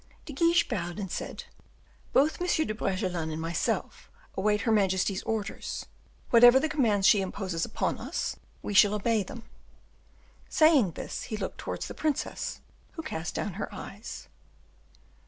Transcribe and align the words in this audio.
De 0.25 0.33
Guiche 0.33 0.67
bowed 0.67 0.97
and 0.97 1.11
said, 1.11 1.43
"Both 2.11 2.41
M. 2.41 2.47
de 2.47 2.73
Bragelonne 2.73 3.29
and 3.29 3.39
myself 3.39 4.09
await 4.35 4.61
her 4.61 4.71
majesty's 4.71 5.21
orders; 5.21 5.85
whatever 6.31 6.59
the 6.59 6.67
commands 6.67 7.05
she 7.05 7.21
imposes 7.21 7.67
on 7.77 7.99
us, 7.99 8.35
we 8.63 8.73
shall 8.73 8.95
obey 8.95 9.21
them." 9.21 9.43
Saying 10.49 10.93
this, 10.93 11.25
he 11.25 11.37
looked 11.37 11.59
towards 11.59 11.87
the 11.87 11.93
princess, 11.93 12.61
who 12.93 13.03
cast 13.03 13.35
down 13.35 13.53
her 13.53 13.71
eyes. 13.71 14.27